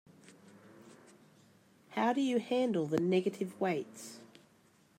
[1.91, 4.17] How do you handle the negative weights?